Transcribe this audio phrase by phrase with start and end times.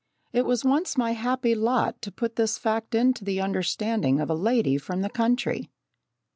[0.33, 4.33] It was once my happy lot to put this fact into the understanding of a
[4.33, 5.69] lady from the country.